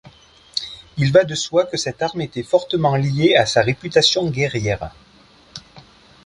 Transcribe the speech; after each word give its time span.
Il 0.97 1.11
va 1.11 1.23
de 1.25 1.35
soi 1.35 1.67
que 1.67 1.77
cette 1.77 2.01
arme 2.01 2.21
était 2.21 2.41
fortement 2.41 2.95
liée 2.95 3.35
à 3.35 3.45
sa 3.45 3.61
réputation 3.61 4.31
guerrière. 4.31 4.95